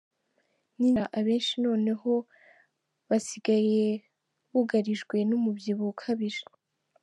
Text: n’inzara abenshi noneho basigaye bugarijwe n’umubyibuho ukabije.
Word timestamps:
n’inzara 0.77 1.11
abenshi 1.19 1.53
noneho 1.65 2.11
basigaye 3.09 3.83
bugarijwe 4.51 5.15
n’umubyibuho 5.29 5.91
ukabije. 5.95 6.43